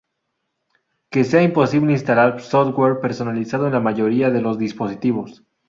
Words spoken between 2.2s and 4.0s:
software personalizado en la